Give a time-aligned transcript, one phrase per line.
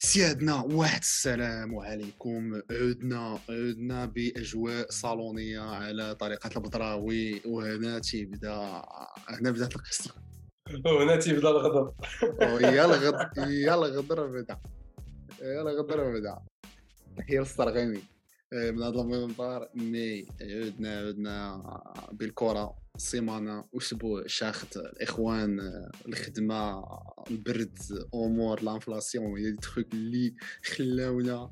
[0.00, 2.62] سيادنا واحد السلام عليكم.
[2.70, 8.82] عدنا عدنا بأجواء صالونية على طريقة البدراوي وهنا تيبدا
[9.28, 10.14] هنا بدات القصة.
[10.86, 11.94] وهنا تيبدا الغضب
[12.40, 14.58] ويا الغد يا الغدر بدا
[15.42, 16.38] يا الغدر بدا
[17.16, 18.02] تحية للصرغيمي
[18.52, 21.62] من هذا المنبر مي عدنا عدنا
[22.12, 22.78] بالكرة.
[22.96, 25.60] سيمانه أسبوع شاخت الإخوان
[26.08, 26.84] الخدمة
[27.30, 27.78] البرد
[28.14, 30.34] أمور لانفلاسيون هي دي تخوك اللي
[30.64, 31.50] خلاونا.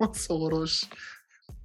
[0.00, 0.84] ما تصوروش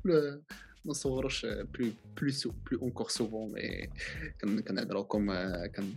[0.05, 0.41] ما
[0.85, 5.33] نصوروش بلو بلو سو بلو اونكور سوفون مي كنهضروكم
[5.67, 5.93] كان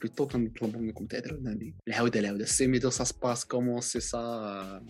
[0.00, 2.20] بلوتو كنطلبوا منكم تعذروا لنا العودة.
[2.20, 4.86] العوده سيميدو سا سباس كومون سي سا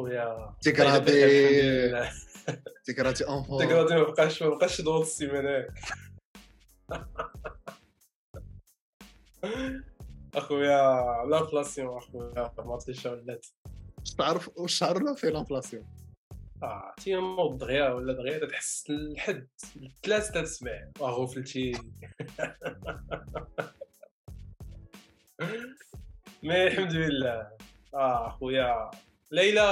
[0.00, 1.12] خويا تيكراتي
[2.84, 5.66] تيكراتي انفون تيكراتي ما بقاش ما بقاش ضغط السيمانه
[10.34, 13.46] أخويا لانفلاسيون أخويا ما عرفتش ولات.
[13.98, 15.86] واش تعرف واش تعرفنا في لانفلاسيون
[16.62, 19.48] آه تي نوض دغيا ولا دغيا تحس الحد
[20.04, 21.72] ثلاث تسمع وغفلتي
[26.42, 27.50] مي الحمد لله.
[27.94, 28.90] آه خويا
[29.32, 29.64] ليلة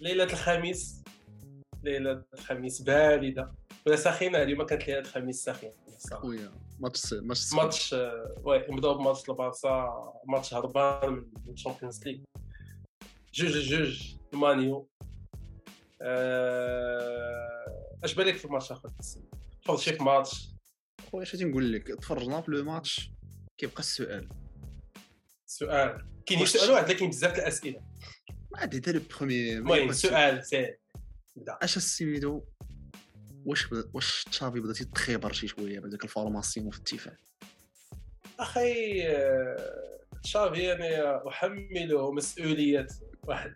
[0.00, 1.02] ليلة الخميس.
[1.82, 3.54] ليلة الخميس باردة.
[3.86, 5.72] ولا ساخنة اليوم كانت ليلة الخميس ساخنة
[6.12, 7.92] خويا ماتش ماتش ماتش
[8.44, 11.12] oui نبدأو بماتش البارسا ماتش هربان
[11.46, 12.18] من ال Champions League.
[13.34, 14.88] جوج جوج magnifique
[18.04, 18.90] اش بالك في الماتش اخر
[19.62, 20.48] تفرج شي ماتش.
[21.10, 23.10] خويا اش نقول لك؟ تفرجنا في le match
[23.58, 24.28] كيبقى السؤال.
[25.46, 26.06] سؤال.
[26.26, 27.82] كاين سؤال واحد لكن بزاف الأسئلة.
[28.52, 30.76] ما حتى le premier المهم سؤال سهل
[31.36, 32.44] بدا اش السيميدو
[33.46, 37.16] واش بدا واش تشافي بدا تيتخيبر شي شوية بهذاك ال formation في الدفاع
[38.40, 39.02] أخي
[40.22, 42.86] تشافي أنا احمله مسؤوليه
[43.22, 43.54] واحد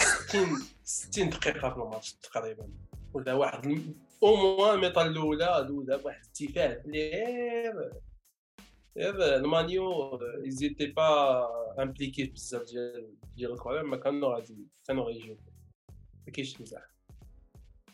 [0.00, 2.68] 60 60 دقيقه في الماتش تقريبا
[3.12, 7.92] ولا واحد au moins الميطا الاولى الاولى بواحد الدفاع غير غير
[8.96, 15.38] المانيو ايزيتي با امبليكي بزاف ديال ديال الكره ما كانوا غادي كانوا غيجيو
[16.26, 16.90] ما كاينش مزاح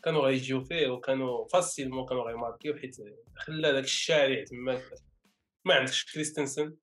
[0.03, 2.97] كانوا غيجيو فيه وكانوا فاسيلمون كانوا غيماركيو حيت
[3.35, 4.81] خلى داك الشارع تما
[5.65, 6.75] ما عندكش كريستنسن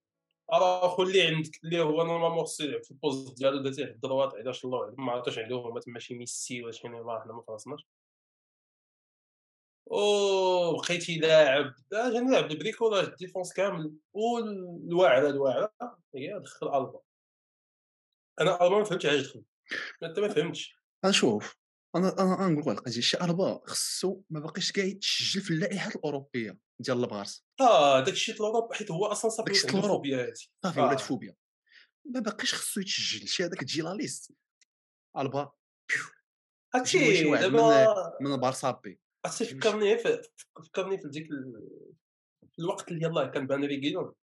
[0.52, 4.64] اراخو اللي عندك اللي هو نورمالمون خصو يلعب في البوست ديالو دازي في الدروات علاش
[4.64, 7.86] الله ما عرفتش عندهم تما شي ميسي ولا شي نيمار حنا ما فراسناش
[9.90, 13.94] أو بقيتي لاعب أجي نلعب البريكولاج الديفونس كامل.
[14.12, 15.74] والواعرة الواعرة
[16.14, 17.00] هي دخل ألبا.
[18.40, 19.44] أنا ألبا ما فهمتش علاش دخل.
[20.02, 20.76] انت ما فهمتش.
[21.10, 21.56] شوف
[21.96, 26.58] أنا أنا نقول لك القضية شي ألبا خصو ما باقيش كاع يتسجل في اللائحه الأوروبية
[26.78, 27.42] ديال البارسا.
[27.60, 30.50] آه داك الشيء الأوروب حيت هو أصلا صافي داك فوبيا هادي.
[30.64, 30.84] صافي آه.
[30.84, 31.36] ولات فوبيا.
[32.04, 33.28] ما باقيش خصو يتسجل.
[33.28, 34.32] شي هذاك تجي لا ليست
[35.18, 35.52] البا
[36.74, 40.22] هادشي شي واحد دابا من البارسا بي عرفتي فكرني في
[40.66, 41.92] فكرني في ديك ال-
[42.52, 44.14] في الوقت اللي يلاه كان بان ريغيلون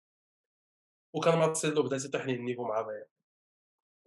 [1.13, 3.05] وكان مارسيلو بدا تيطيح ليه النيفو مع الريال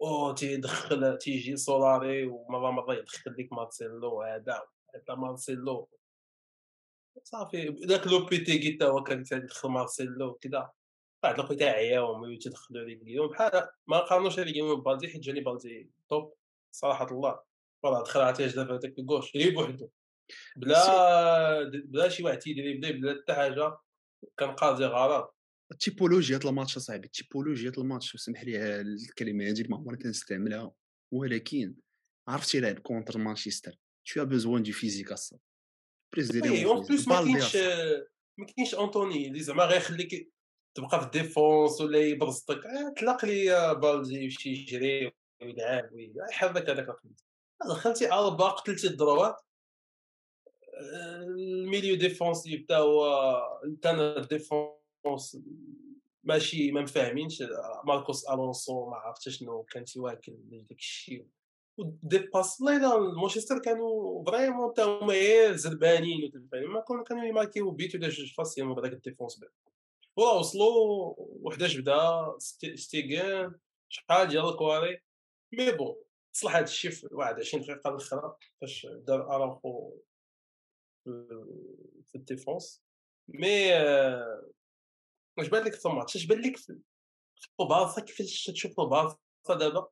[0.01, 4.61] أو تيدخل تيجي سولاري ومرة مرة يدخل لك مارسيلو هذا
[4.95, 5.89] هذا مارسيلو
[7.23, 10.71] صافي داك لوبيتيغي حتى هو كان تيدخل مارسيلو كذا
[11.23, 16.35] بعد لقيتها عياهم تيدخلوا ريغيلون بحال ما قارنوش ريغيلون ببالدي حيت جاني بالدي توب
[16.71, 17.39] صراحة الله.
[17.83, 19.89] فوالا دخل عرفتي اش دابا داك الكوش غير بوحدو
[20.55, 23.77] بلا بلا شي واحد تيدريبلي بلا حتى حاجة
[24.37, 25.35] كان قاضي غلط.
[25.79, 30.71] تيبولوجيا الماتش أصاحبي تيبولوجيا الماتش وسمح لي الكلمة هذه ما عمري كنستعملها
[31.13, 31.75] ولكن
[32.27, 33.75] عرفتي لعب كونتر مانشستر
[34.05, 35.43] تو از بوزوان دو فيزيك اصاحبي
[36.13, 37.55] بريز وي اون بليس ما كاينش
[38.37, 40.31] ما كاينش انطوني اللي زعما غيخليك
[40.77, 42.61] تبقى في الديفونس ولا يبرزطك
[42.97, 46.87] تلاق لي بالدي يمشي يجري ويلعب ويحرك هذاك
[47.69, 49.41] دخلتي اربعه قتلتي الدروات
[50.79, 53.03] الميليو ديفونسيف حتى هو
[53.81, 55.37] كان الديفونس
[56.23, 57.43] ماشي ما مفاهمينش
[57.85, 60.33] ماركوس ألونسو ما عرفتش شنو كان تيواكل
[60.69, 61.25] داك الشيء.
[61.77, 67.95] ودي باس يلا مانشستر كانوا فريمون حتى هما غير زربانين ما كانوا كانوا يماركيو بيت
[67.95, 69.51] ولا جوج فاسيل بهذاك الديفونس بعد
[70.17, 73.53] ولا وصلوا وحداش بدا ستي- ستيغان
[73.89, 74.99] شحال ديال الكواري
[75.53, 75.95] مي بون
[76.33, 79.93] صلح هذا الشيء في واحد 20 دقيقة الأخرى فاش دار أراخو
[81.05, 82.83] في- الديفونس.
[83.27, 84.51] مي آه،
[85.37, 86.77] واش بان لك في الماتش؟ اش بان لك في
[87.61, 89.17] البارسا كيفاش تشوف البارسا
[89.49, 89.87] دابا؟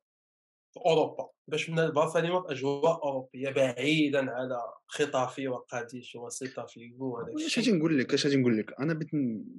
[0.74, 1.30] في أوروبا.
[1.48, 4.57] باش من البلاصه اليوم في أجواء أوروبية بعيدا على
[4.88, 7.48] خطافي وقاديش وسيطافيغو هذاك الشيء.
[7.48, 9.10] اش غادي نقول لك؟ اش غادي نقول لك؟ أنا بت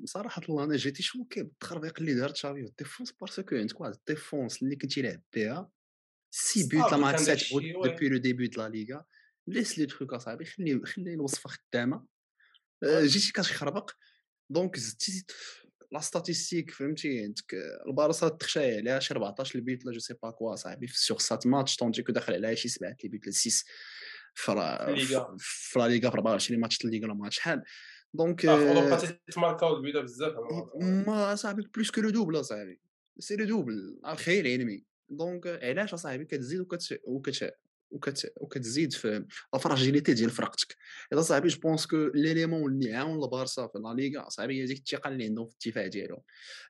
[0.05, 4.63] صراحة الله أنا جيتي شوكي بالتخربيق اللي دار تشافي في الديفونس؟ باسكو عندك واحد الديفونس
[4.63, 5.71] اللي كنتي لاعب بها
[6.31, 7.63] سي بوت لا معك سات بوت
[8.03, 9.05] لو ديبي دو لا ليغا.
[9.47, 12.07] ليس لي تخوك أصاحبي خلي خلي الوصفه خدامة.
[12.85, 13.91] جيتي كتخربق
[14.51, 15.25] دونك زدتي
[15.93, 17.55] لا ستاتيستيك فهمتي؟ عندك
[17.87, 21.47] البارسا تخشى عليها شي 14 البيت لا جو سي با كوا صاحبي في سيغ سات
[21.47, 23.65] ماتش طونتيكو داخل عليها شي 7 البيت ل 6
[24.35, 27.63] في لا ليغا في 24 ماتش الليغا ولا ماتش شحال
[28.15, 28.41] دونك
[29.33, 30.33] تماركاو البيضة بزاف
[31.07, 32.81] ما صاحبي بلوس كو لو دوبل أصاحبي.
[33.19, 37.55] سي لو دوبل الخير العلمي دونك علاش أصاحبي؟ كتزيد وكت وكت
[37.95, 39.25] وكت وكتزيد في
[39.55, 40.77] الفراجيليتي ديال فرقتك.
[41.13, 44.79] إذا صاحبي جو بونس كو ليليمون اللي عاون البارسا في لا ليغا صاحبي هي ديك
[44.79, 46.21] الثقة اللي عندهم في الدفاع ديالهم.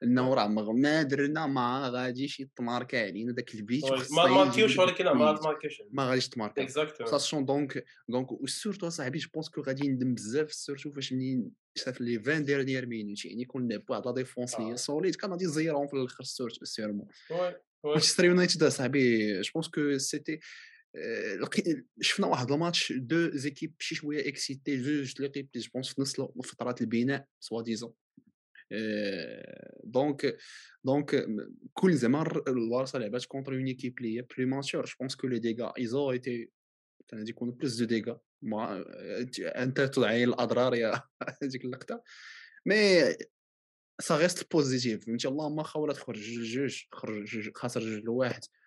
[0.02, 5.82] إنه راه ما درنا ما غاديش يتماركا علينا داك البيت ما ماركيوش ولكن ما تماركيوش
[5.90, 6.66] ما غاديش تماركا
[7.06, 12.00] ساشون دونك دونك وسورتو صاحبي جو بونس كو غادي يندم بزاف سورتو فاش منين شاف
[12.00, 15.86] لي 20 ديرنيير مينوت يعني كون لعب واحد لا ديفونس اللي سوليد كان غادي يزيرهم
[15.86, 16.24] في الآخر
[16.62, 17.08] سيرمون
[17.84, 20.40] مانشستر يونايتد صاحبي جو بونس كو سيتي
[22.00, 26.80] شفنا واحد الماتش دو زيكيب شي شوية إكسيتي جوج ليكيب جو بونس في نفس فترات
[26.80, 27.94] البناء سوا ديزون.
[29.84, 30.36] دونك
[30.84, 31.26] دونك
[31.72, 35.72] كل زمان البارسا لعبات كونتر اون ايكيب لي بلي ماتور جو بونس كو لي ديغا
[35.78, 36.50] ايزو ايتي
[37.08, 38.20] كان غادي يكونوا بلوس دو ديغا
[39.42, 41.02] انت تدعي الأضرار يا
[41.42, 42.02] هذيك اللقطة.
[42.66, 42.76] مي
[44.00, 48.42] سا ريست بوزيتيف فهمتي؟ اللهم واخا ولا تخرج جوج خرج خاسر جوج لواحد.
[48.44, 48.63] آه،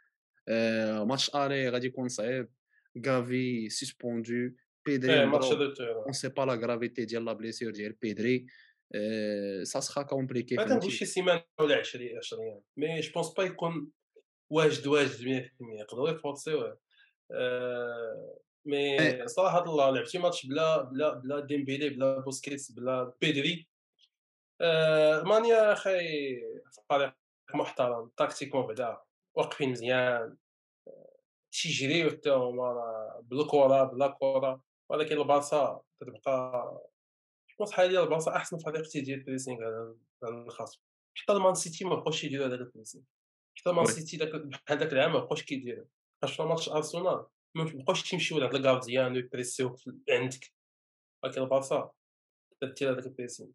[1.04, 2.50] ماتش الي غادي يكون صعيب
[3.08, 4.50] غافي سسبوندو
[4.86, 5.52] بيدري ماتش
[5.82, 8.46] اون سي با لا غرافيتي ديال لا بليسيور ديال بيدري
[9.64, 13.92] سا سخا كومبليكي ما تنقول شي سيمانه ولا 20 20 مي جو بونس با يكون
[14.50, 16.80] واجد واجد 100% يقدروا يفورسيوه
[18.66, 23.68] mais صراحة الله لعبتي ماتش بلا بلا بلا ديمبيلي بلا بوسكيتس بلا بيدري
[24.62, 26.00] المانيا أخي
[26.90, 27.14] فريق
[27.54, 28.98] محترم tactiquement بعدا
[29.38, 30.38] واقفين مزيان
[31.52, 36.92] تيجريو حتى هما بالكره بلا كره ولكن البارسا كتبقى
[37.60, 40.82] jeu حاليا البارسا أحسن فريق تيدير pressing على الخصم
[41.18, 43.04] حتى المان سيتي ما بقاوش يديروا هذاك ال pressing
[43.58, 45.86] حتى المان سيتي بحال داك العام ما بقاوش كيديروا.
[46.22, 47.26] فاش ماتش أرسنال
[47.56, 49.76] ما بقاوش تيمشيو لعند ال gardien ويبريسيو
[50.10, 50.54] عندك.
[51.24, 51.92] ولكن البارسا
[52.64, 53.50] دير هذاك ال pressing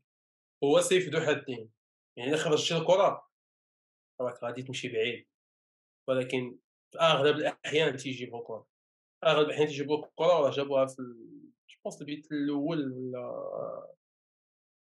[0.65, 1.71] هو سيف ذو حدين.
[2.17, 3.29] يعني إلا خرجتي الكرة
[4.21, 5.27] راك غادي تمشي بعيد.
[6.09, 6.59] ولكن
[6.93, 8.67] في اغلب الأحيان تيجيبوا كره
[9.25, 10.97] اغلب الأحيان تيجيبوا كره جابوها في
[11.69, 13.93] je pense ال but الأول ولا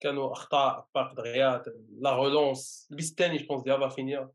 [0.02, 1.62] كانوا أخطاء باق دغيا
[2.00, 4.32] لا غولونس البيت الثاني جو بونس ديال رافينيا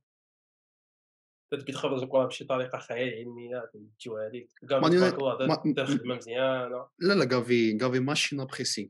[1.52, 5.38] تبي تخرج الكره بشي طريقة خيال علمية تجيو هذيك تبارك الله
[5.74, 6.88] دار خدمه مزيانة.
[7.00, 8.88] لا لا غافي غافي ماشينا بريسينغ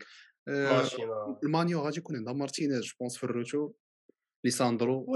[0.48, 1.40] ماشينا.
[1.44, 3.74] المانيو غادي يكون عندها مارتينيز جو بونس في الروتور
[4.44, 5.16] ليساندرو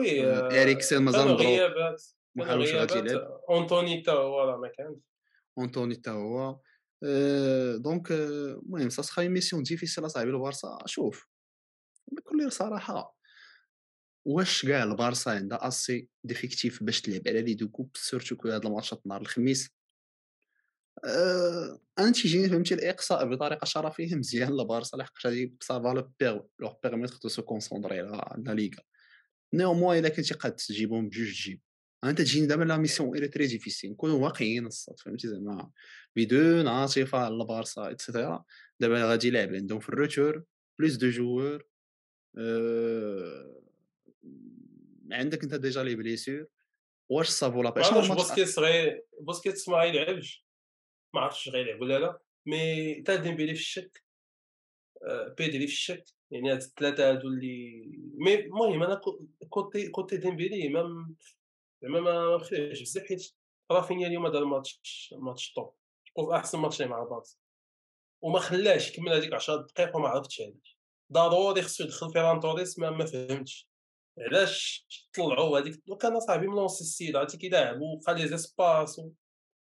[0.51, 2.03] اريكسن مازال غيابات.
[2.35, 4.99] ما حاولش غادي يلعب اونتوني حتى هو راه ما كانش.
[5.57, 6.59] اونتوني حتى هو.
[7.77, 11.27] donc المهم ça sera mission difficile أصاحبي البارسا شوف.
[12.11, 13.17] بكل صراحة
[14.27, 18.65] واش كاع البارسا عندها assez d'effectif باش تلعب على les deux coupes surtout que هاد
[18.65, 19.69] الماتشات نهار الخميس؟
[21.05, 26.39] أه أنا تيجيني فهمتي الإقصاء بطريقة شرفية مزيان لبارسا لحقاش غادي ça va leur per
[26.59, 28.83] leur permettre de se concentrer على لا ليغا
[29.53, 31.61] néanmoins إلا كنتي قاد تجيبهم بجوج تجيب
[32.03, 35.71] أنت تجيني دابا la mission elle est très difficile نكونوا واقعيين الصاد فهمتي زعما؟
[36.15, 38.43] بدون عاطفة على البارسا et cetera
[38.79, 40.43] دابا غادي يلعب عندهم في ال retour
[40.79, 41.65] plus de joueurs
[42.37, 43.61] أه...
[45.11, 46.47] عندك أنت déjà les blessures
[47.09, 50.45] واش صافو لا بيش واش بوسكيتس غي بوسكيتس ما غيلعبش
[51.13, 52.21] ما عرفتش غيلعب ولا لا.
[52.45, 54.03] mais تا ديمبيلي في الشك
[55.03, 56.03] أه، بيدري في الشك.
[56.31, 59.01] يعني هاد الثلاثة هادو اللي mais المهم أنا
[59.49, 61.15] côté côté ديمبيلي ما
[61.81, 63.31] زعما ما بخيرش بزاف حيت
[63.71, 65.73] رافينيا اليوم دار match match top.
[66.03, 67.37] شوف أحسن ماتش مع البارسا.
[68.21, 70.77] وما خلاش يكمل هذيك 10 دقائق وما عرفتش علاش
[71.11, 73.69] ضروري خصو يدخل فيران توريس ما, ما فهمتش.
[74.19, 79.01] علاش طلعوا هذيك؟ وكان صاحبي ملونسي السيد عرفتي كيلعب وخا les espaces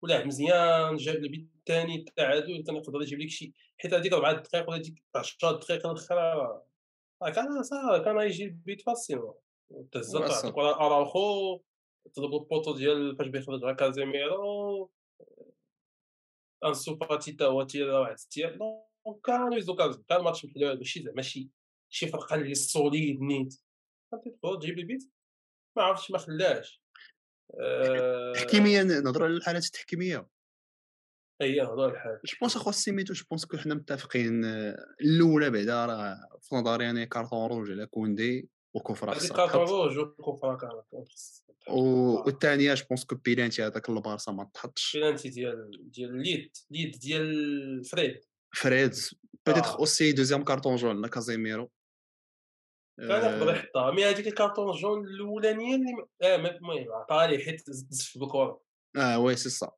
[0.03, 3.53] ولعب مزيان جاب ال but الثاني التعادل كان يقدر يجيب لك شي.
[3.79, 6.63] حيت هذيك 4 دقائق ولا ديك 10 دقائق الاخرى
[7.35, 9.21] كان صار كان يجي البيت فاسيل
[9.93, 10.17] تهزت
[10.57, 11.61] أراوخو.
[12.15, 14.91] طلبوا البوطو ديال فاش بيخرج على كازيميرو
[16.65, 21.23] انسو فاتي تا هو تير واحد التير دونك كانوا يزوكازيون كان ماتش محلول ماشي زعما
[21.23, 21.51] شي
[21.89, 23.55] شي فرقة اللي سوليد نيت.
[24.13, 25.11] فهمتي تجيب البيت
[25.77, 26.83] ما عرفتش ما خلاش
[27.61, 30.29] التحكيميه نهضروا على الحالات التحكيمية.
[31.41, 35.87] هي هضر الحال جو بونس اخو سيميتو جو بونس كو حنا متفقين آه، الاولى بعدا
[35.87, 39.11] راه في نظري أنا كارطون روج على كوندي وكفر
[41.69, 46.99] و- والثانيه جو بونس كو بيلانتي هذاك البارسا ما تحطش؟ بيلانتي ديال ديال ليد ليد
[46.99, 48.21] ديال فريد.
[48.55, 48.95] فريد.
[49.47, 49.79] بيتيتر آه.
[49.79, 51.71] اوسي دوزيام كارطون جون لا كازيميرو
[52.99, 57.71] كان يقدر آه، يحطها مي هذيك الكارطون جون الأولانية اللي آه المهم عطاها ليه حيت
[57.71, 58.61] زف بالكره
[58.97, 59.71] آه وي سي سا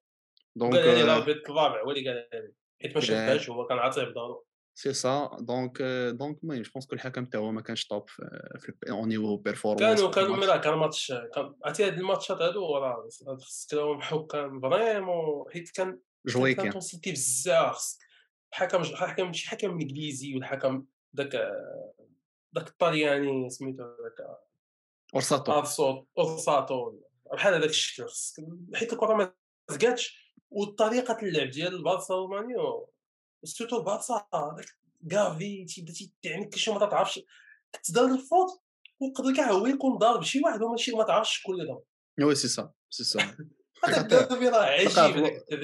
[0.56, 2.52] دونك قال لي آه، راه البيت الرابع هو اللي قال لي.
[2.82, 4.46] حيت ما شافهاش هو كان عاطيه بدارو.
[4.78, 8.72] c'est ça donc donc المهم je pense que الحكم تا هو ما كانش top في
[8.90, 11.12] en niveau performance كانوا كانوا mais راه كان ماتش
[11.64, 13.08] عرفتي هاد الماتشات هادو راه
[13.40, 17.96] خصك لهم حكام vraiment حيت كان jeu كان intensité بزاف
[18.50, 21.32] حكم حكم شي حكم إنجليزي والحكم داك
[22.52, 24.28] داك الطلياني سميتو داك
[25.14, 27.00] ورساتو ارسو أورساتو
[27.32, 29.32] بحال هذاك الشكل خصك حيت الكرة ما
[29.70, 32.95] زكاتش وطريقه اللعب ديال البارسا ومانيو
[33.46, 34.66] surtout البارسا داك
[35.10, 37.20] غافي تيبدا تيعني كل شيء ما تعرفش
[37.82, 38.48] تدار ال faute
[39.00, 41.82] ويقدر كاع هو يكون ضارب شي واحد وماشي ما تعرفش شكون اللي ضرب.
[42.26, 43.18] وي سي سا سي سا.
[43.84, 45.06] راه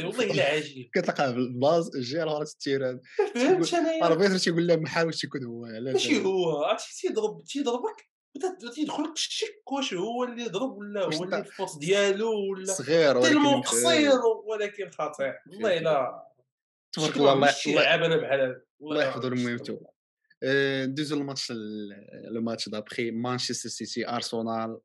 [0.06, 0.90] والله إلا عجيب.
[0.94, 3.00] كتلقاه في البلاص الجهه الاخرى ال terrain
[3.34, 7.44] فهمت انايا ال arbitre تيقول له محال واش تيكون هو علاش ماشي هو عرفتي تيضرب
[7.44, 8.08] تيضربك
[8.74, 13.16] تيدخل لك الشك واش هو اللي ضرب ولا هو اللي ال faute ديالو ولا صغير
[13.16, 15.34] ولكن تلمو قصير ولكن خطير.
[15.50, 16.31] والله إلا
[16.92, 18.62] تبارك الله الله لعاب أنا بحال هذا.
[18.82, 19.78] الله يحفظو المهمتو
[20.42, 23.10] آه، ندوزو للماتش ال- le match d'après.
[23.10, 24.80] مانشستر سيتي أرسنال.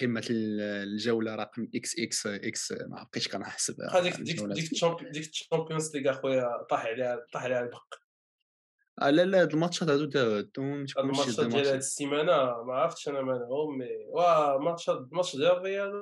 [0.00, 4.16] قمة ال- الجولة رقم X X X ما بقيتش كنحسب ديك.
[4.16, 4.40] ديك
[5.12, 7.94] ديك ال Champions League أخويا طاح عليها طاح عليها البق
[9.02, 10.04] آه، لا لا هاد الماتشات هادو
[10.98, 15.92] الماتشات ديال هاد السيمانة ما عرفتش أنا مالهم mais وا ماتشات الماتش ديال الريال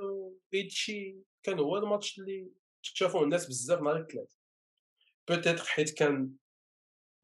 [0.52, 2.48] ويتشي كان هو الماتش اللي
[2.82, 4.28] شافوه الناس بزاف نهار الثلاث.
[5.30, 6.32] بوتيتر حيت كان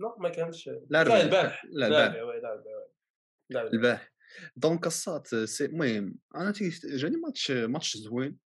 [0.01, 1.03] لا ما كانش لا.
[1.03, 2.25] البارح لا البارح.
[3.51, 4.13] لا البارح
[4.57, 6.53] دونك الصات سي المهم أنا
[6.85, 8.39] جاني ماتش ماتش زوين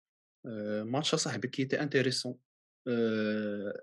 [0.46, 2.38] آه، ماتش اصاحبي كي تي انتيريسون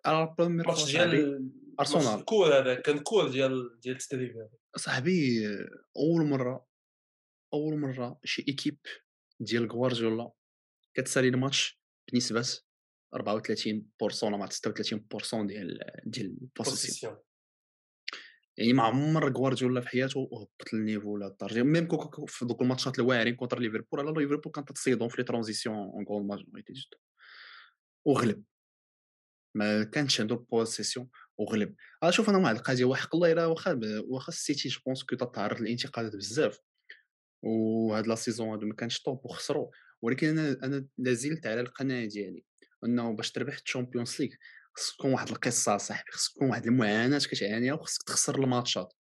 [0.06, 2.04] على بروميير ماتش ديال أرسنال.
[2.06, 5.48] ماتش الكور هذا كان كور ديال ديال التدريب هذا صاحبي
[5.98, 6.68] أول مرة
[7.54, 8.78] أول مرة شي équipe
[9.40, 10.32] ديال غوارديولا
[10.94, 11.82] كتسالي الماتش
[12.14, 12.46] بنسبه
[13.16, 17.18] 34% ولا مع 36% ديال ديال ال possession.
[18.58, 22.62] يعني ما عمر غوارديولا في حياته هبط لل niveau ولا الدرجه même que- في دوك
[22.62, 26.94] الماتشات الواعرين contre ليفربول على ليفربول كانت تصيدهم في les transitions en contre majorité juste
[28.06, 28.44] وغلب.
[29.56, 31.76] ما كانش عنده ال possession وغلب.
[32.04, 35.62] أنا شوف أنا مع القضية وحق الله إلا واخا واخا السيتي je pense que تتعرض
[35.62, 36.60] للانتقادات بزاف.
[37.44, 39.72] وهاد la saison هادو ما كانش top وخسروا
[40.02, 42.46] ولكن أنا أنا لازلت على القناعة ديالي.
[42.86, 44.30] انه باش تربح الشامبيونز ليغ
[44.74, 48.94] خصك تكون واحد القصة صاحبي خصك تكون واحد المعاناة كتعانيها وخصك تخسر الماتشات.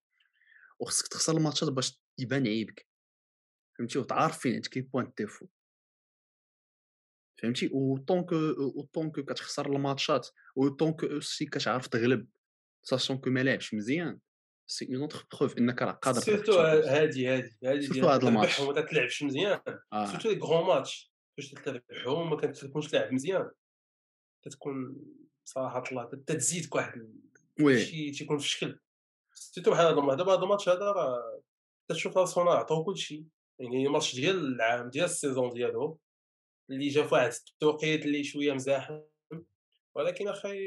[0.80, 2.88] وخصك تخسر الماتشات باش يبان عيبك.
[3.78, 5.48] فهمتي؟ وتعرف فين عندك les points défauts
[7.42, 8.32] فهمتي؟ و donc
[8.76, 12.28] و donc كتخسر الماتشات و donc aussi كتعرف تغلب.
[12.84, 14.20] sachant que ما لعبش مزيان.
[14.68, 16.60] c'est une autre preuve إنك راه قادر surtout.
[16.60, 18.58] هادي هادي هادي surtout هاد الماتش.
[18.58, 19.60] تربحهم وما تلعبش مزيان.
[19.94, 20.12] آه.
[20.12, 23.52] surtout les grands matchs فاش تربحهم ما كتكونش لاعب مزيان.
[24.50, 24.96] تتكون
[25.46, 27.14] صراحة الله تتزيدك واحد
[27.62, 27.86] oui.
[27.86, 28.80] شي تيكون في شكل.
[29.34, 31.42] surtout بحال هذا دابا هذا الماتش هذا راه
[31.90, 33.26] تشوف ارسنال عطاو كلشي.
[33.60, 36.00] يعني ماتش ديال العام ديال ال saison ديالو
[36.70, 39.02] اللي جا في واحد التوقيت اللي شوية مزاحم.
[39.96, 40.58] ولكن أخي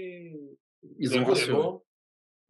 [0.83, 1.81] يزون اسيوري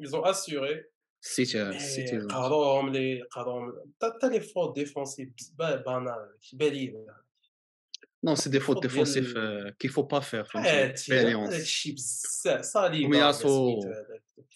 [0.00, 0.84] يزون اسيوري
[1.20, 7.06] السيتي إيه، قهروهم لي قهروهم حتى لي فوت ديفونسيف بانال بالين
[8.24, 12.76] نو سي دي فوت فوت ديفونسيف ديال- كي فو با هادشي فهمتي باليونس هادشي بزاف
[12.76, 13.80] ومياسو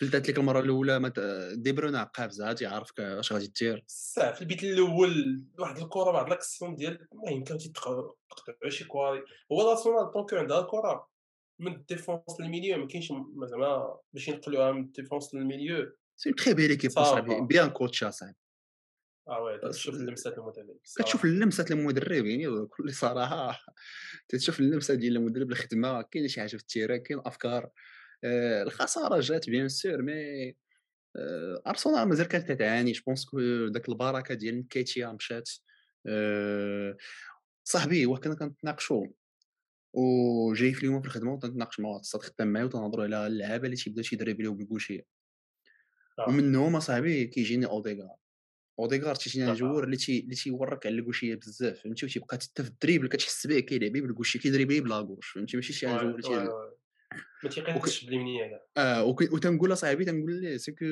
[0.01, 1.13] قلت لك المره الأولى
[1.55, 6.29] دي بروين عقاب زاد يعرفك اش غادي دير بزاف في البيت الأول واحد الكرة واحد
[6.29, 8.15] لاكسيون ديال المهم كانوا تيتقطعوا
[8.69, 9.23] شي كواري.
[9.53, 11.09] هو لارسنال donc عندها الكره
[11.59, 13.13] من ال défense لل milieu ما كاينش
[13.45, 15.93] زعما باش ينقلوها من ال défense لل milieu.
[16.17, 16.91] c'est très bien équipe.
[16.91, 18.37] صاحبي bien coach صاحبي
[19.29, 23.65] آه oui تشوف اللمسات المدرب كتشوف اللمسه المدرب يعني بكل صراحة
[24.29, 27.71] تشوف اللمسة ديال المدرب الخدمة كاين شي حاجة في ال terrain كاين أفكار
[28.25, 30.49] آه، الخسارة جات bien sûr mais
[31.17, 33.27] آه، ارسنال مازال كانت تعاني je pense
[33.73, 35.51] داك البركة ديال نكيتيا مشات
[36.07, 36.97] آه،
[37.65, 39.07] صاحبي هو كنا كنتناقشوا
[39.93, 43.77] وجاي في اليوم في الخدمة وتنتناقش مع واحد الصاد خدام معايا وتنهضروا على اللعابة اللي
[43.77, 45.07] تيبداو تيدريبليو بال gaucher
[46.19, 46.29] آه.
[46.29, 48.17] ومنهم اصاحبي كيجيني أوديغار.
[48.79, 52.69] اوديغارد تيجينا joueur اللي تي اللي تيورك على ال gaucher بزاف فهمتي؟ وتيبقى حتى في
[52.69, 56.01] ال dribble كتحس به كيلعب بال gaucher كيدريبلي ب la gauche فهمتي؟ ماشي شي joueur
[56.01, 56.75] اللي
[57.45, 60.85] ما تيقيدش باليمنيه كاع آه وتنقول اصاحبي تنقول ليه؟ c'est que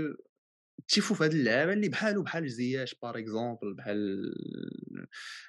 [0.89, 4.35] تيشوف هاد اللعابه اللي بحالو بحال زياش par exemple بحال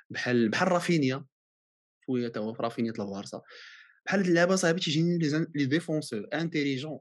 [0.09, 1.25] بحال بحال رافينيا.
[2.05, 3.41] شوية تا هو في رافينيا البارسا
[4.05, 5.17] بحال هاد اللعابه صاحبي تيجيني
[5.55, 6.99] les défenseurs intelligents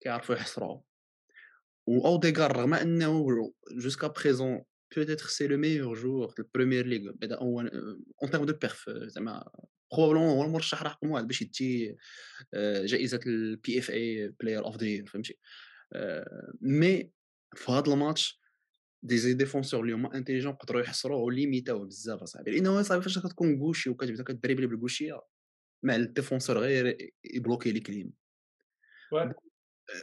[0.00, 0.80] كيعرفوا يحصروا
[1.86, 4.62] و اوديغار رغم انه jusqu'à présent
[4.94, 7.62] peut-être c'est le meilleur joueur de Premier League بعدا هو
[8.24, 9.50] en termes de perf زعما
[9.92, 11.96] probablement هو المرشح رقم واحد باش يدي
[12.84, 15.38] جائزه ال PFA Player of the Year فهمتي
[16.60, 17.10] mais
[17.54, 18.42] في هذا الماتش
[19.02, 23.90] des défenseurs اللي هما intelligents قدروا يحصروه وليميتاوه بزاف اصاحبي لأنه صاحبي فاش كتكون gaucher
[23.90, 25.20] وكتبدا كدريبلي بال gaucher
[25.82, 28.12] مع ال défenseur غير يبلوكي ليك اليم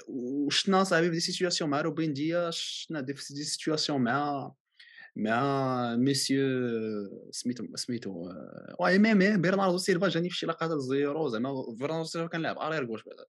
[0.08, 4.52] وشنا صاحبي في des situations مع روبين ديا شنا des situations مع
[5.16, 6.42] مع ميسيو
[7.32, 8.32] سميتو سميتو
[8.80, 12.86] واي ميم برناردو سيلفا جاني في شي لقطات الزيرو زعما برناردو سيلفا كان لاعب ارير
[12.86, 13.26] كوش بعدا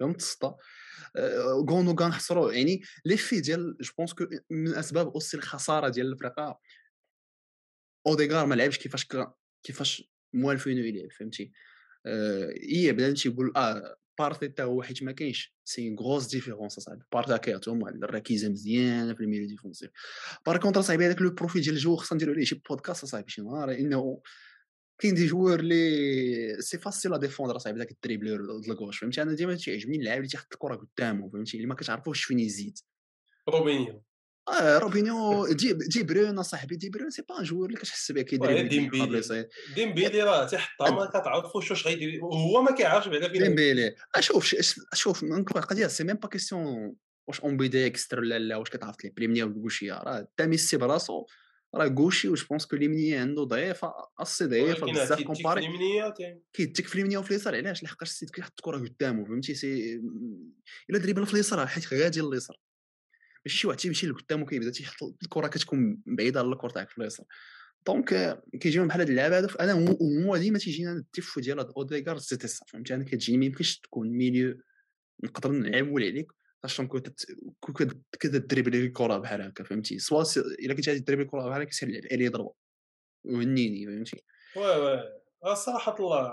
[0.00, 0.56] فهمت السطا
[1.70, 6.60] غوندوغان حصرو يعني لي في ديال جو بونس كو من اسباب اوسي الخساره ديال الفرقه
[8.06, 9.08] اوديغار ما لعبش كيفاش
[9.62, 11.52] كيفاش موالفينو يلعب فهمتي
[12.62, 17.38] هي بدا تيقول آه بارتي حتى هو حيت ما كاينش سي غروس ديفيرونس اصاحبي بارتي
[17.38, 19.90] كيعطيهم الركيزه مزيانه في الميلي ديفونسيف
[20.46, 23.30] par contre صاحبي هذاك le profil ديال ال jeu خصنا نديرو عليه شي بودكاست اصاحبي
[23.30, 24.22] شي نهار انه
[24.98, 29.22] كاين des joueurs اللي c'est facile à défendre صاحبي داك ال dribbleur ال gauche فهمتي
[29.22, 32.78] أنا ديما تيعجبني اللاعب اللي تيحط الكره قدامه فهمتي اللي ما كتعرفوش فين يزيد
[33.48, 34.02] روبينيو
[34.48, 38.22] آه روبينيو دي دي برون اصاحبي دي برون c'est pas un joueur اللي كتحس به
[38.22, 39.48] كيدير ديمبيلي.
[39.74, 43.94] ديمبيلي؟ راه تيحطها ما كتعرفوش واش غيدير وهو ما كيعرفش بعدا فين ديمبيلي.
[44.20, 44.54] شوف
[44.94, 46.96] شوف القضية c'est même pas question
[47.28, 49.12] واش اون بيدي اكستر ولا لا واش كتعرف لي.
[49.18, 51.26] ولا كوشيه راه تا ميسي براسو
[51.74, 55.68] راه كوشي و بونس كو ليمنيه عنده ضعيفة اسي ضعيفة بزاف كومباري.
[56.52, 60.00] كيتك في اليمنيه وفي اليسار علاش؟ لحقاش السيد كيحط الكرة قدامه فهمتي؟ سي
[60.90, 62.56] إلا دريبل في اليسار حيت غادي لليسار.
[63.46, 67.26] ماشي شي واحد تيمشي لقدام وكيبدا تيحط الكرة كتكون بعيدة على الكرة تاعك في اليسار.
[67.86, 69.96] دونك كيجيو بحال هاد اللعابه هادو أنا
[70.26, 74.08] هو ديما تيجينا الديفو ديال هاد أوديغار سيتي سا فهمتي؟ أنا كتجيني ما يمكنش تكون
[74.08, 74.58] ميليو
[75.24, 76.32] نقدر نعول عليك
[77.60, 77.88] كون
[78.20, 82.02] كتدريبلي الكرة بحال هكا فهمتي؟ soit إلا كنت غادي تدريبلي الكرة بحال هكا سير لعب
[82.12, 82.54] عليه ضربة.
[83.24, 84.24] وهنيني فهمتي؟
[84.56, 85.54] oui oui.
[85.54, 86.32] صراحة الله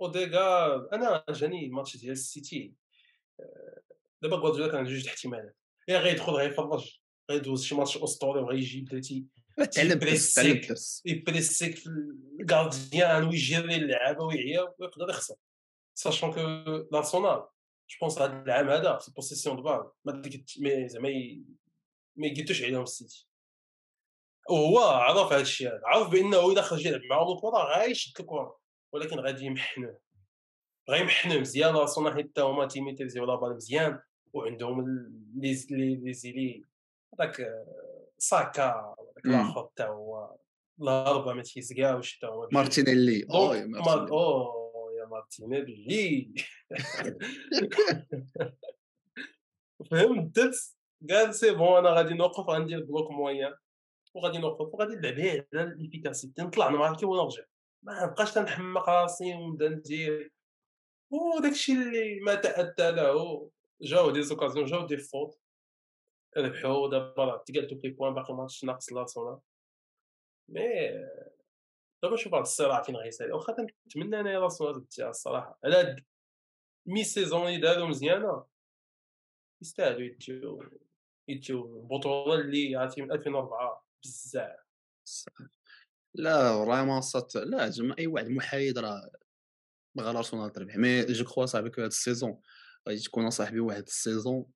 [0.00, 2.74] أوديغار أنا جاني الماتش ديال السيتي.
[4.22, 5.56] دابا غوارديولا كان جوج احتمالات.
[5.88, 6.98] يا غيدخل غيفرج
[7.30, 9.26] غيدوز شي ماتش أسطوري وغيجيب بلاتي.
[11.06, 11.88] يبريسيك في
[12.40, 15.34] ال gardien ويجري اللعابة ويعيا ويقدر يخسر.
[15.94, 16.40] sachant que
[16.92, 17.46] لارسونال
[17.90, 19.90] je pense هذا العام هذا في ال possession de balle
[20.60, 21.08] ما زعما
[22.16, 23.28] ما يقيتوش عليهم السيتي
[24.50, 28.58] وهو عرف هذا الشيء هذا عرف بانه اذا خرج يلعب معاهم الكره غايشد الكره
[28.92, 30.00] ولكن غادي يمحنوه
[30.90, 34.00] غيمحنوه مزيان ارسنال حتى هما تي maîtriser و la balle مزيان
[34.32, 34.84] وعندهم
[35.36, 36.64] les les ailiers
[37.14, 37.64] هذاك
[38.18, 40.36] ساكا هذاك الآخر حتى هو
[40.80, 43.26] الهربه ما تيزكاوش حتى هو مارتينيلي.
[44.12, 46.34] اوه يا مارتينيلي.
[49.90, 50.38] فهمت؟
[51.10, 53.54] قال c'est bon أنا غادي نوقف غندير bloc moyen
[54.14, 56.42] وغادي نوقف وغادي نلعب على ال efficacité.
[56.42, 57.42] نطلع نماركي ونرجع
[57.82, 60.32] ما نبقاش تنحمق راسي ونبدا ندير.
[61.10, 63.50] وداك الشيء اللي ما تأتى له.
[63.82, 65.38] جاو des occasions جاو des fautes
[66.36, 69.38] ربحوا دابا تقال دوك les points باقي ماتش ناقص لارسنال
[70.48, 70.62] mais
[72.02, 75.58] دابا شوف هاد الصراع فين غيسالي واخا كنتمنى انايا لارسنال تديها الصراحة.
[75.64, 76.04] على هاد
[76.86, 78.46] mi-saison اللي دارو مزيانة
[79.62, 80.70] يستاهلوا يديو
[81.28, 84.56] يديو البطولة اللي عرفتي من 2004 بزاف.
[86.14, 89.10] لا vraiment صات لا زعما أي واحد محايد راه
[89.96, 92.40] بغى لارسنال تربح mais je crois صاحبي هاد ال saison
[92.88, 94.46] غادي تكون اصاحبي واحد ال saison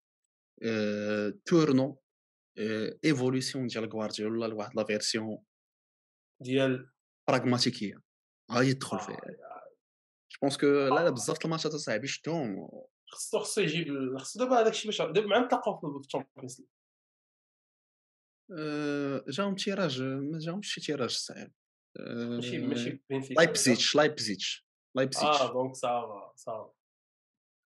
[0.63, 2.01] أه tournant
[2.59, 5.45] أه évolution ديال غوارديولا لواحد la version
[6.43, 6.91] ديال
[7.29, 8.03] pragmatique
[8.53, 9.21] غادي يدخل فيها
[10.31, 12.69] je pense que لا لا بزاف الماتشات اصاحبي شفتهم
[13.11, 16.69] خصو خصو يجيب خصو دابا هذاك الشيء باش دابا مع نتلاقاو في الشامبيونز ليغ.
[19.29, 21.53] جاهم tirage ما جاهمش شي tirage صعيب
[21.99, 26.76] ماشي ماشي لايبزيتش لايبزيتش لايبزيتش آه donc ça va ça va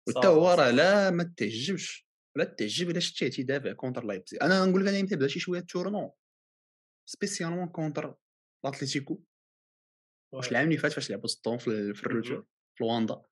[0.09, 4.43] وحتى هو راه لا ما تعجبش ولا تعجب إلا شتيه تيدافع contre لايبزيغ.
[4.43, 6.11] أنا نقول لك أنا يمكن بدا شي شوية tournant
[7.09, 8.15] spécialement contre
[8.65, 9.21] لاتليتيكو
[10.35, 13.23] واش العام اللي فات فاش لعبوا ستون في ال retour في الواندا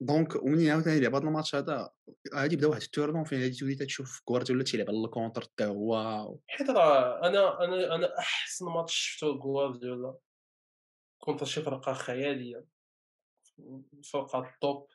[0.00, 1.90] donc ومنين عاوتاني لعب هاد الماتش هذا؟
[2.34, 5.64] غادي يبدا واحد ال tournant فين غادي تولي تشوف غوارديولا تيلعب على ال contre حتى
[5.64, 10.16] هو حيت راه أنا أنا أنا أحسن ماتش شفتو غوارديولا.
[11.22, 12.64] contre شي فرقة خيالية.
[14.12, 14.88] فرقه ال top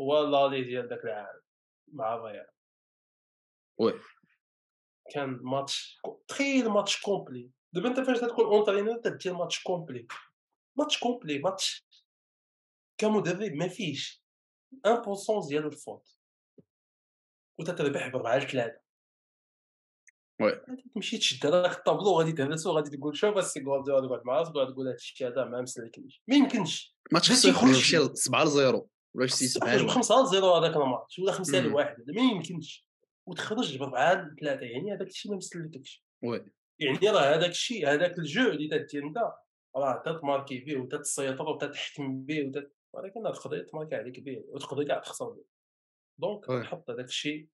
[0.00, 1.40] هو l'aller ديال داك العام
[1.92, 2.46] مع بايرن
[3.78, 4.00] oui.
[5.10, 7.50] كان ماتش تخيل ماتش complet.
[7.72, 10.06] دابا انت فاش تكون entraîneur تدير ماتش complet.
[10.78, 11.86] ماتش complet ماتش
[12.98, 14.24] كمدرب ما فيش.
[14.86, 16.08] 1% ديال ال foot.
[17.60, 18.80] وتتربح بربعه لثلاثة.
[20.40, 20.50] oui.
[20.50, 24.54] غادي تمشي تشد هذاك الطابلو غادي تهرسو غادي تقول شوف السي غوارديولا يقعد مع راسك
[24.54, 26.96] وغادي تقول هذا الشيء هذا ما مسلكنيش ما يمكنش.
[27.12, 29.88] ماتش بس خصو يخرج يخرج شي 7 ل 0 ولا شي 7 تخرج ل 1
[29.88, 31.66] بخمسة ل zéro هذاك الماتش ولا خمسة مم.
[31.68, 32.86] لواحد هذا ما يمكنش.
[33.26, 36.04] وتخرج بربعة لثلاثة يعني هذاك الشيء ما مسلككش.
[36.22, 36.44] oui.
[36.78, 39.18] يعني راه هذاك الشيء هذاك ال jeu اللي تدير انت
[39.76, 42.72] راه تتماركي به وتتسيطر وتتحكم به وتت...
[42.92, 45.44] ولكن راه تقدر تماركي عليك به وتقدر كاع تخسر به
[46.18, 46.44] donc.
[46.44, 47.48] تحط هذاك الشيء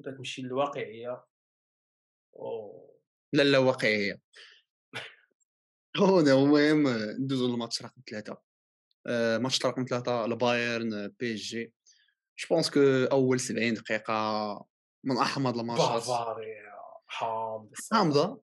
[0.00, 1.24] وتتمشي للواقعية.
[2.32, 2.70] و...
[3.32, 4.20] لا لا واقعية.
[5.96, 6.88] هنا المهم
[7.20, 8.32] ندوزو للماتش رقم ثلاثة.
[8.32, 8.43] آه،
[9.38, 11.72] ماتش رقم ثلاثة البايرن بي إس جي.
[12.38, 12.80] je pense que
[13.12, 14.66] أول 70 دقيقة
[15.04, 16.74] من أحمض الماتشات بافاريا
[17.06, 18.42] حامض حامضة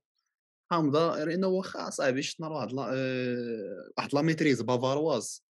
[0.71, 5.45] حامضة لأنه واخا صاحبي شفنا واحد آه، واحد la maîtrise bavaroise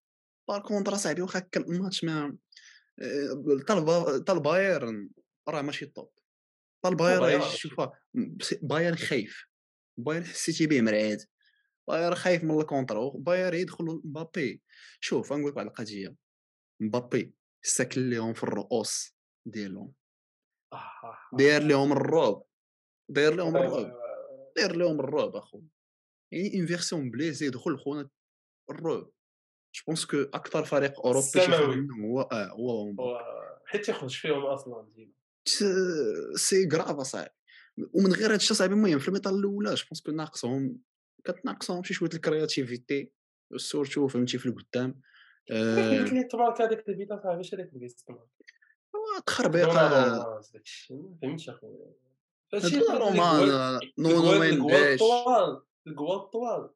[0.48, 2.36] par contre صاحبي واخا الماتش ما
[3.02, 3.58] آه،
[4.26, 5.10] تاع البايرن
[5.48, 6.10] راه ماشي top.
[6.82, 7.38] تاع البايرن
[8.14, 9.44] بس- بايرن خايف.
[9.98, 11.24] بايرن حسيتي به مرعاد
[11.88, 14.62] بايرن خايف من ال contre بايرن يدخل مبابي.
[15.00, 16.16] شوف غنقول لك واحد القضية.
[16.80, 19.14] مبابي ساكن لهم في الرؤوس
[19.46, 19.92] ديالهم.
[21.32, 22.42] داير لهم الرعب.
[23.08, 23.96] داير لهم الرعب.
[24.56, 25.62] داير لهم الرعب أخو.
[26.32, 28.10] يعني en version blessé يدخل خونا
[28.70, 29.10] الرعب.
[29.74, 31.26] je pense que أكثر فريق أوروبي.
[31.32, 32.94] تيخاف منه هو آه هو.
[33.66, 35.12] حيت تيخرج فيهم أصلا ديما.
[36.36, 37.34] c'est grave اصاحبي
[37.94, 40.78] ومن غير هادشي صاحبي المهم في ال mi-temps الأولى je pense que ناقصهم
[41.24, 43.10] كتناقصهم شي شوية ال créativité
[43.56, 45.00] surtout فهمتي في القدام.
[45.50, 48.28] قلت آه، لي تمارك هذيك البيتا صاحبي اش هذاك البيت تمارك
[48.96, 51.92] هو تخربيق آه، دوناروما داك الشيء ما فهمتش أخويا.
[52.52, 56.70] فهادشي دوناروما نونو الكوال مينديش الطوال الكوال الطوال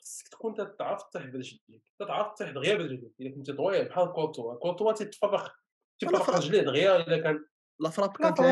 [0.00, 4.92] خصك تكون تعرف تطيح برجليك تعرف تطيح دغيا برجليك إلا كنتي طويل بحال كورتوا كورتوا
[4.92, 5.52] تيتفرق
[5.98, 6.36] تيفرق فرق.
[6.36, 7.44] رجليه دغيا إلا كان
[7.80, 8.42] لا فراب لا كانت أنا-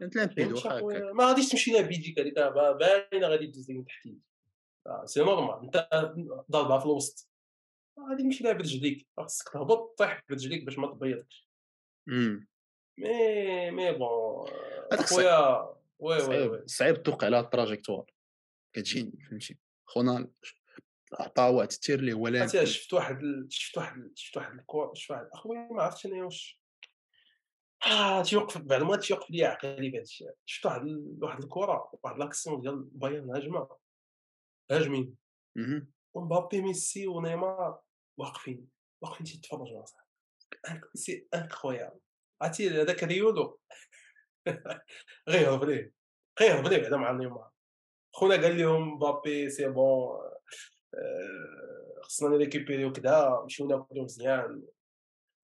[0.00, 0.98] كانت لامبيد فهمتش واخا أخويا.
[0.98, 1.12] هكاك.
[1.14, 4.18] ما غاديش تمشي لها بيديك هذيك با- باينة غادي تدوز لك من تحتيك
[4.86, 5.88] آه، سي نورمال أنت
[6.50, 7.30] ضاربها في الوسط.
[8.10, 11.48] غادي تمشي لها برجليك خصك تهبط طيح برجليك باش ما تبيضكش.
[12.06, 12.48] مم.
[12.98, 14.48] mais mais bon
[14.92, 15.58] هذاك خويا
[15.98, 16.16] oui
[16.48, 17.02] oui صعيب.
[17.02, 18.04] توقع على ال trajectoire.
[18.72, 19.58] كتجيني فهمتي.
[19.86, 20.30] خونا
[21.20, 25.26] عطا واحد ال tir ليه هو شفت واحد شفت واحد شفت واحد الكور شفت واحد
[25.32, 26.60] أخويا ما عرفتش أنا واش
[27.86, 30.86] آه تيوقف بعد ما تيوقف لي عقلي بهذا الشيء شفت واحد
[31.22, 33.68] واحد الكرة واحد l'action ديال بايرن هجمه
[34.70, 35.16] هاجمين.
[36.14, 37.80] ومبابي ميسي ونيمار
[38.18, 38.68] واقفين
[39.02, 39.84] واقفين تيتفرجوا
[40.94, 42.00] c'est incroyable.
[42.42, 43.60] عرفتي هذاك Riolo.
[45.28, 45.92] غيهرب ليه
[46.40, 47.50] غيهرب ليه بعدا مع نيمار.
[48.12, 50.20] خونا قال لهم مبابي c'est bon
[50.94, 54.62] آه، خصنا نـ récupérer يو كدا نمشيو ناكلو مزيان.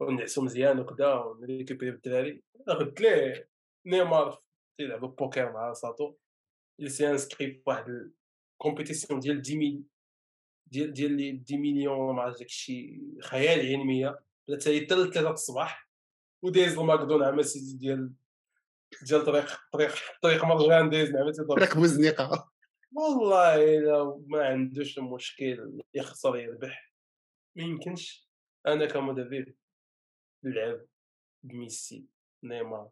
[0.01, 3.49] ونعسو مزيان وكدا ونـ récupérer يو الدراري قلت ليه
[3.87, 4.43] نيمار
[4.79, 5.73] تيلعبوا بوكر مع
[6.83, 8.11] s'est inscrit في واحد
[8.53, 9.83] ال compétition ديال 10 ميل
[10.67, 14.21] ديال ديال les 10 مليون عرفت داكشي خيال علمي.
[14.49, 15.91] بدات هي حتى 3 الصباح
[16.43, 18.13] ودايز الماكدون مع سيدي ديال
[19.03, 22.53] ديال طريق طريق طريق مرجان دايز مع تيضرب فريق بوزنيقة.
[22.93, 26.93] والله إلا ما عندوش مشكل يخسر يربح.
[27.57, 28.31] ما يمكنش.
[28.67, 29.55] أنا كمدرب
[30.44, 30.87] نلعب
[31.42, 32.07] بميسي
[32.44, 32.90] نيمار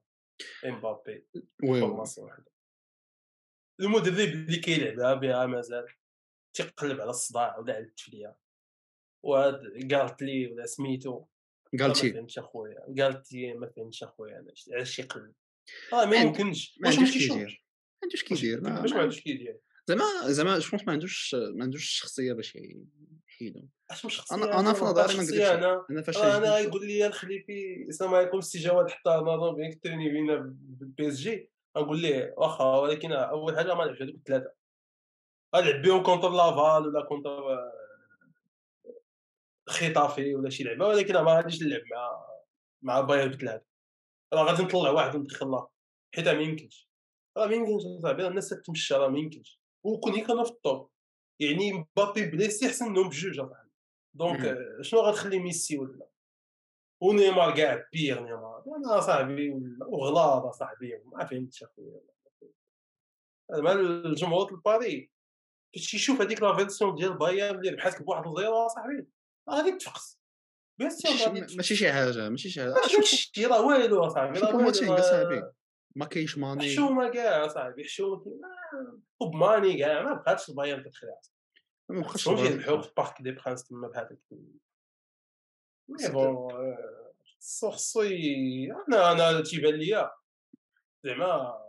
[0.66, 1.26] إمبابي
[1.62, 1.80] وي.
[1.80, 2.52] فورماسيون وحده
[3.80, 5.86] المدرب اللي كيلعبها بها مازال
[6.54, 8.36] تيقلب على الصداع ولا على التفلية.
[9.24, 9.54] وهاد
[9.94, 11.24] قالتلي ولا سميتو
[11.72, 12.12] ما قالتي.
[12.12, 12.80] فهمتش أخويا.
[12.98, 15.34] قالتي ما فهمتش أخويا علاش يقلب.
[15.92, 16.78] آه ما يمكنش.
[16.80, 17.64] ما ما عندوش كيدير.
[17.94, 19.60] ما عندوش كيدير ما- ما ما- عندوش كيدير.
[19.88, 22.56] زعما زعما جو ما عندوش ما عندوش الشخصيه باش
[24.08, 25.84] شخصية أنا أنا في نظري ما نكذبش أنا.
[25.90, 30.08] أنا فاش أنا غيقول لي الخلي في السلام عليكم سي جواد حتى نظام بين التريني
[30.08, 34.52] بينا بالبي اس جي غنقول ليه واخا ولكن أول حاجة ما نلعبش هذوك الثلاثة.
[35.56, 37.72] غنلعب بهم contre Laval ولا contre آه،
[39.68, 42.26] خيطافي ولا شي لعبة ولكن ما غاديش نلعب مع
[42.82, 43.64] مع بايرن بثلاثه
[44.32, 45.68] راه غادي نطلع واحد وندخل لاخر
[46.14, 46.88] حيت ما يمكنش.
[47.36, 49.60] راه ما يمكنش أصاحبي راه الناس تمشى راه ما يمكنش.
[49.84, 50.90] وكون كان في الطوب.
[51.40, 53.70] يعني مبابي بليسي أحسن منهم بجوج اصاحبي
[54.14, 54.44] donc.
[54.44, 56.08] آه، شنو غتخلي ميسي ولا
[57.02, 58.64] ونيمار كاع بير نيمار.
[58.76, 59.50] أنا صاحبي
[59.86, 62.00] وغلاظ صاحبي ما فهمتش أخويا.
[63.50, 65.10] مع الجمهور الباري
[65.72, 69.06] كي تشوف هذيك لا فيرسيون ديال بايرن اللي ربحاتك بواحد الزيرو صاحبي
[69.50, 70.18] غادي تفقس.
[70.80, 72.74] ماشي شي حاجة ماشي شي حاجة.
[72.98, 75.52] ماشي راه والو اصاحبي راه
[75.98, 76.64] ما كاينش ماني.
[76.72, 78.24] حشومه كاع أصاحبي حشومه
[79.20, 81.18] طب ماني كاع ما بقاتش البايرن الخيار
[81.88, 84.18] ما بقاتش يربحوا في بارك دي برانس تما بحال
[85.88, 86.52] mais bon
[87.40, 90.10] خصو خصو أنا أنا تيبان ليا.
[91.04, 91.64] زعما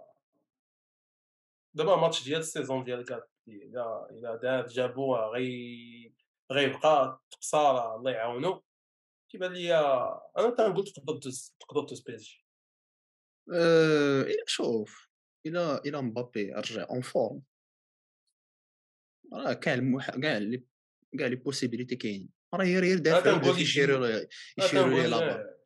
[1.73, 6.13] دابا الماتش ديال ال saison ديال كاع إلا إلا دار جابوه غي
[6.51, 8.63] غيبقى خساره الله يعاونو.
[9.31, 10.03] كيبان ليا
[10.37, 11.19] أنا كنقول تقدر
[11.59, 12.17] تقدر دوز بي
[13.47, 15.09] الا شوف
[15.45, 17.41] الا الا مبابي رجع en forme
[19.33, 20.09] راه كاع المح...
[20.09, 20.63] كاع les
[21.19, 22.29] كاع les possibilités كاينين.
[22.53, 24.07] راه غير غير دافع يشيروا
[24.57, 25.59] يشيروا ليه لابا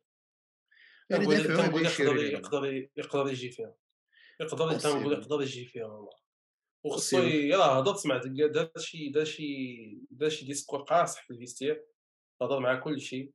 [1.10, 1.22] يقدر
[2.30, 2.64] يقدر
[2.96, 3.74] يقدر يجي فيها.
[4.40, 6.24] يقدر نقول يقدر يجي فيها والله.
[6.84, 11.84] وخصو يلاه هضرت سمعت دار شي دار شي دار شي discours قاصح في ال vestiaire
[12.42, 13.32] هضر مع كل شيء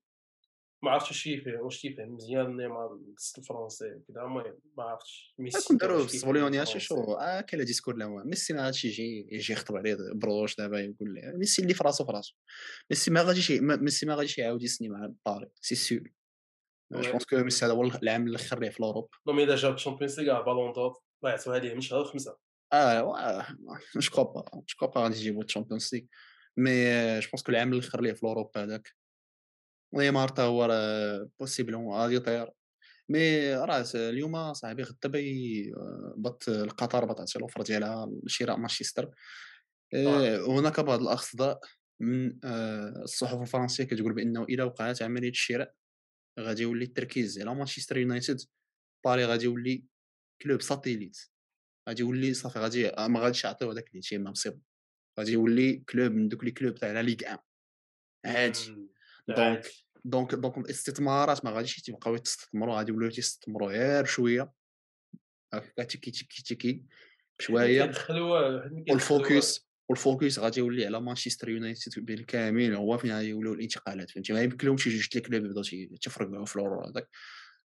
[0.84, 5.76] ما عرفتش واش يفهم واش تيفهم مزيان نيمار القصة الفرنسي كذا المهم ما عرفتش ميسي
[5.76, 9.98] داروا في الصبليونية شو آه كاين discours لا ميسي ما غاديش يجي يجي يخطب عليه
[10.14, 12.36] بروش دابا يقول له ميسي اللي في راسو في راسو
[12.92, 16.10] ميسي ما غاديش ميسي ما غاديش يعاود يسني مع باري c'est sûr
[16.92, 19.10] je pense que ميسي هذا هو العام الآخر ليه في l'Europe.
[19.28, 22.38] non الا جاب ال Champions League Ballon d'Or ضيعتوها ليه من شهر خمسه
[22.74, 23.46] آه
[23.96, 26.04] je crois pas je crois pas غادي يجيبو ال Champions League
[26.58, 28.99] mais je pense que العام الآخر ليه في l'Europe هذاك
[29.94, 32.50] نيمار تا هو راه possiblement غادي يطير
[33.10, 35.74] مي راه اليوم صاحبي غدا باي
[36.16, 39.10] بط القطر بطات لوفر ديالها لشراء مانشستر.
[40.48, 41.60] هناك بعض الاخطاء
[42.00, 42.40] من
[43.04, 45.74] الصحف الفرنسية كتقول بأنه اذا وقعت عملية الشراء
[46.40, 48.42] غادي يولي التركيز على مانشستر يونايتد.
[49.06, 49.84] باري غادي يولي
[50.42, 51.18] كلوب ساتيليت.
[51.90, 54.62] غادي يولي صافي غادي ما غاديش يعطيو هذاك الاهتمام مصيب
[55.20, 57.40] غادي يولي كلوب من دوك لي كلوب تاع لا ليغ 1
[58.26, 58.90] عادي
[59.28, 59.68] donc
[60.06, 64.52] donc donc الاستثمارات ما غاديش تيبقاو يستثمروا غادي يوليو تيستثمروا غير شوية.
[65.54, 66.84] هكا تيكي تيكي تيكي
[67.40, 67.92] شوية.
[68.90, 74.12] وال focus وال focus غادي يولي على مانشستر يونايتد بالكامل هو فين غادي يوليو الانتقالات
[74.12, 75.64] فهمتي؟ ما يمكن لهمش جوج les clubs يبداو
[76.02, 77.10] تيفرقعوا في l'Euro هذاك.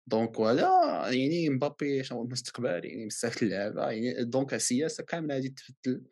[0.07, 0.69] donc وهذا
[1.12, 6.03] يعني مبابي المستقبل يعني بزاف اللعابه يعني donc السياسة كاملة غادي تبدل.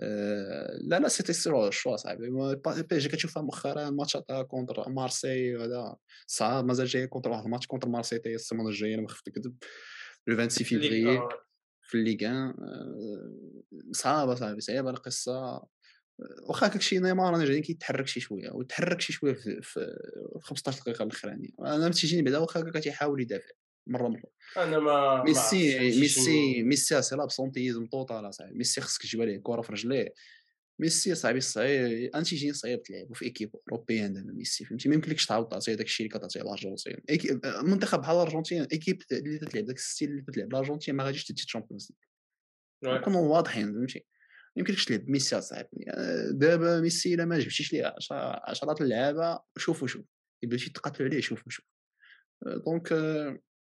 [0.00, 2.30] آه لا لا سيتي سيرو شوا صاحبي.
[2.90, 6.64] بي جي كتشوفها مؤخرا ماتشات كونتر مارسي هذا صعب.
[6.64, 9.56] مازال جاي كونتر واحد الماتش كونتر مارسي تاهي السيمانة الجاية ما خفت نكذب
[10.26, 11.20] لو 26 فيفري
[11.82, 12.54] في الليغان
[13.92, 15.62] صعبة صاحبي صعيبة القصة.
[16.48, 19.98] واخا داكشي نيمار أنا جاني كيتحرك شي شوية ويتحرك شي شوية في, في
[20.40, 21.48] 15 دقيقة الأخرانية.
[21.60, 23.50] أنا تيجيني بعدا واخا كيحاول يدافع
[23.86, 24.30] مرة مرة.
[24.56, 29.72] أنا ما ميسي ميسي ميسي c'est l'absentéisme total صاحبي ميسي خصك تجيب عليه كره في
[29.72, 30.14] رجليه.
[30.78, 35.48] ميسي صاحبي صعيب intégrer صعيب تلعب في équipe européenne دابا ميسي فهمتي؟ ما يمكنلكش تعاود
[35.48, 36.96] تعطيه داك الشيء اللي كتعطيه الأرجنتين.
[37.62, 41.42] منتخب بحال الأرجنتين équipe اللي تلعب داك ال style اللي تلعب الأرجنتين ما غاديش تدي
[41.42, 41.92] Champions
[42.84, 44.06] نكونوا واضحين فهمتي؟
[44.56, 45.84] يمكنلكش تلعب ميسي أصاحبي
[46.30, 47.94] دابا ميسي إلا ما جبتيش ليه
[48.44, 50.06] عشرات اللعابه شوفوا شوف
[50.42, 51.64] يبدا تقاتلوا عليه شوفوا شوف
[52.42, 52.94] donc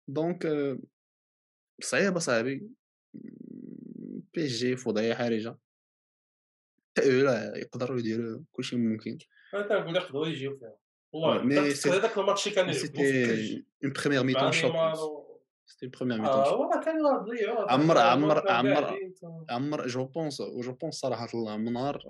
[0.09, 0.49] donc
[1.83, 2.71] صعيبه صاحبي
[4.35, 5.59] PSG في وضعيه حرجه
[7.57, 9.19] يقدروا يديروا كلشي ممكن.
[9.55, 10.77] أنا كنقول يقدروا يجيو فيها.
[11.13, 14.73] والله هذاك الماتش كان c'était en première mi-temps choc
[15.67, 16.94] c'était première mi-temps آه كان
[17.68, 18.98] عمر عمر عمر
[19.51, 22.03] عمر جو بونس جو بونس صراحة الله من نهار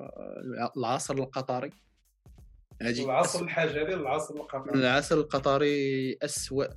[0.76, 1.70] العصر القطري.
[2.82, 3.04] هادي.
[3.04, 4.80] العصر الحجري العصر القطري.
[4.80, 6.68] العصر القطري اسوء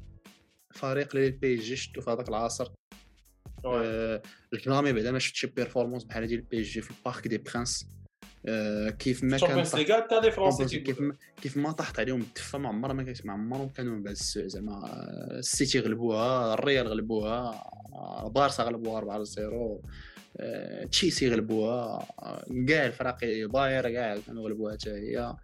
[0.74, 2.72] فريق لل PSG شفتو في هذاك العصر.
[3.66, 4.22] آه
[4.54, 8.05] الكلامي بعدا ما شفتش performance بحال ديال ال PSG في ال Parc des Princes آه
[9.00, 9.64] كيف ما كان
[10.84, 14.90] كيف ما كيف ما طاحت عليهم الدفه ما عمرها ما ما عمرهم كانوا بعد زعما
[15.40, 17.64] السيتي غلبوها الريال غلبوها
[18.28, 19.80] بارسا غلبوها 4 0
[20.92, 22.08] تشيلسي غلبوها
[22.68, 25.36] كاع الفرق باير كاع كانوا غلبوها حتى هي.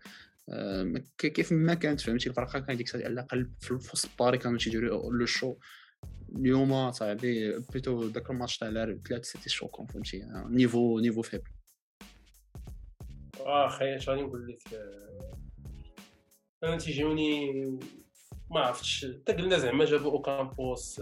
[1.17, 5.13] كيف ما كانت فهمتي؟ الفرقة كانت ديك الساعة على الأقل في وسط باري كانوا تيديروا
[5.13, 5.55] لو شو.
[6.35, 11.43] اليوم صاحبي بيتو داك الماتش تاع العرب ثلاث سيتي شوكون فهمتي؟ نيفو نيفو فيبل.
[13.51, 14.63] آه خي اش غادي نقول لك
[16.63, 17.51] أنا تيجوني
[18.51, 21.01] ما عرفتش حتى قلنا زعما جابوا اوكامبوس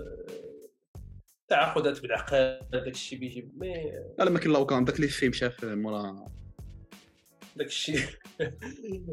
[1.47, 5.49] تعاقدات بالعقل داك الشيء بيجي مي لا ما كاين لا اوكام داك اللي فيه مشى
[5.49, 6.25] في مورا
[7.55, 7.99] داك الشيء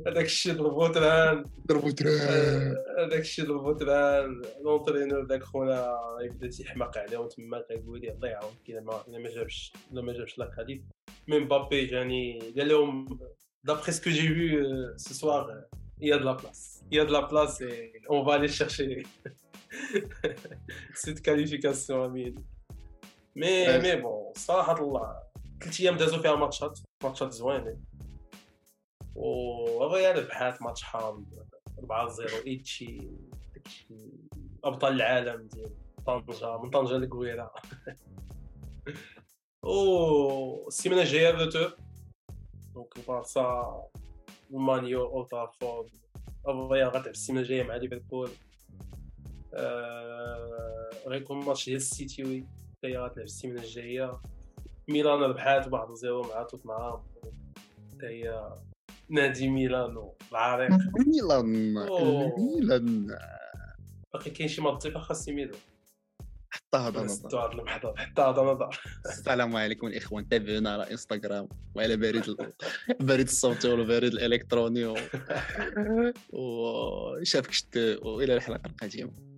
[0.07, 6.99] هذاك الشيء ضربو تران ضربو تران هذاك الشيء ضربو تران لونترينور داك خونا يبدأ تيحماق
[6.99, 10.59] عليهم تما كيقول لي الله يعاونك إلا ما إلا ما جابش إلا ما جابش لاك
[10.59, 10.85] هذيك
[11.28, 13.20] ميم بابي جاني قال لهم
[13.68, 15.48] d'après ce que j'ai vu euh, ce soir,
[16.00, 16.84] il y a de la place.
[16.92, 19.04] Il y a de la place et on va aller chercher
[21.04, 22.40] cette qualification, Amine.
[23.36, 23.80] Mais, Ouais.
[23.82, 25.20] mais bon, صراحة الله
[25.62, 27.84] ثلاث أيام دازوا فيها ماتشات ماتشات زوينين
[29.16, 31.26] والريال ربحات ماتش حامض
[31.80, 32.98] 4 0 ايتشي
[33.56, 33.96] داكشي
[34.64, 35.72] ابطال العالم ديال
[36.06, 37.52] طنجة من طنجة لكويرا
[39.67, 41.77] و السيمانة الجاية الروتور
[42.75, 43.83] دونك البارسا
[44.51, 45.89] المانيو اولد ترافورد
[46.49, 48.31] الريال غتلعب السيمانة الجاية مع ليفربول
[49.55, 52.47] آه، غيكون ماتش ديال السيتي oui
[52.85, 54.21] هي غتلعب السيمانة الجاية
[54.89, 57.03] ميلان ربحات 1 0 مع توتنهام
[57.93, 58.53] حتى هي
[59.09, 60.71] نادي ميلانو العريق
[61.07, 62.33] ميلان.
[62.39, 63.07] ميلان
[64.15, 65.59] باقي كاين شي منطقه خاص ميلان
[66.77, 72.53] هاد المحضر حتى هذا نظر السلام عليكم الاخوان تابعونا على إنستغرام وعلى بريد ال-
[73.01, 74.97] البريد الصوتي والبريد الإلكتروني و...
[76.33, 79.36] وشافك شت وإلى الحلقة القادمه